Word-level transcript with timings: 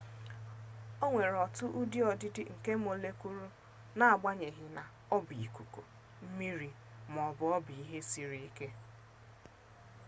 o 1.03 1.05
nwere 1.11 1.37
otu 1.45 1.65
ụdị 1.79 1.99
ọdịdị 2.11 2.43
nke 2.53 2.71
mọlekụụlụ 2.83 3.47
n'agbanyeghị 3.97 4.65
na 4.77 4.83
ọ 5.15 5.17
bụ 5.25 5.33
ikuku 5.45 5.81
mmiri 6.25 6.69
ma 7.13 7.21
ọ 7.55 7.59
bụ 7.65 7.71
ihe 7.81 7.99
siri 8.09 8.41
ke 8.57 8.67